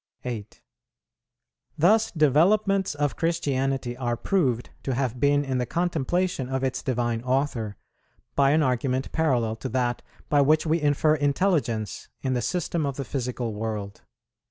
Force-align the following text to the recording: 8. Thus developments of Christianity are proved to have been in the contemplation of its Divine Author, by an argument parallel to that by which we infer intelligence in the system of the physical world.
8. 0.25 0.63
Thus 1.77 2.09
developments 2.11 2.95
of 2.95 3.15
Christianity 3.15 3.95
are 3.95 4.17
proved 4.17 4.71
to 4.81 4.95
have 4.95 5.19
been 5.19 5.45
in 5.45 5.59
the 5.59 5.67
contemplation 5.67 6.49
of 6.49 6.63
its 6.63 6.81
Divine 6.81 7.21
Author, 7.21 7.77
by 8.35 8.49
an 8.49 8.63
argument 8.63 9.11
parallel 9.11 9.55
to 9.57 9.69
that 9.69 10.01
by 10.27 10.41
which 10.41 10.65
we 10.65 10.81
infer 10.81 11.13
intelligence 11.13 12.09
in 12.23 12.33
the 12.33 12.41
system 12.41 12.83
of 12.83 12.95
the 12.97 13.05
physical 13.05 13.53
world. 13.53 14.01